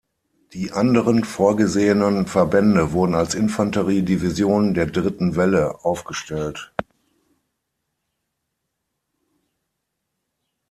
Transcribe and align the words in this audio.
Die 0.53 0.71
anderen 0.71 1.23
vorgesehenen 1.23 2.25
Verbände 2.25 2.91
wurden 2.91 3.13
als 3.13 3.35
Infanterie-Divisionen 3.35 4.73
der 4.73 4.87
dritten 4.87 5.35
Welle 5.35 5.85
aufgestellt. 5.85 6.73